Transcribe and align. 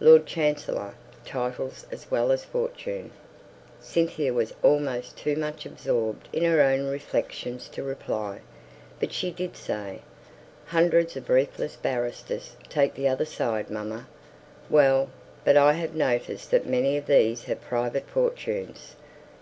Lord 0.00 0.24
Chancellor! 0.24 0.94
Titles 1.26 1.84
as 1.92 2.10
well 2.10 2.32
as 2.32 2.42
fortune!" 2.42 3.10
Cynthia 3.82 4.32
was 4.32 4.54
almost 4.62 5.18
too 5.18 5.36
much 5.36 5.66
absorbed 5.66 6.26
in 6.32 6.42
her 6.42 6.62
own 6.62 6.86
reflections 6.86 7.68
to 7.68 7.82
reply, 7.82 8.40
but 8.98 9.12
she 9.12 9.30
did 9.30 9.58
say, 9.58 10.00
"Hundreds 10.64 11.18
of 11.18 11.26
briefless 11.26 11.76
barristers. 11.76 12.56
Take 12.70 12.94
the 12.94 13.08
other 13.08 13.26
side, 13.26 13.68
mamma." 13.68 14.06
"Well; 14.70 15.10
but 15.44 15.54
I 15.58 15.74
have 15.74 15.94
noticed 15.94 16.50
that 16.52 16.66
many 16.66 16.96
of 16.96 17.04
these 17.04 17.44
have 17.44 17.60
private 17.60 18.08
fortunes." 18.08 18.96